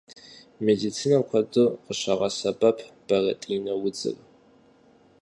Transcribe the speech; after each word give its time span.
Медицинэм 0.67 1.21
куэду 1.29 1.65
къыщагъэсэбэп 1.85 2.77
бэрэтӏинэ 3.07 3.73
удзыр. 3.85 4.17